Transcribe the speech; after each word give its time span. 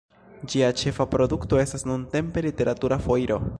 Ĝia 0.53 0.69
ĉefa 0.83 1.07
produkto 1.11 1.61
estas 1.65 1.87
nuntempe 1.91 2.45
"Literatura 2.49 3.01
Foiro". 3.09 3.43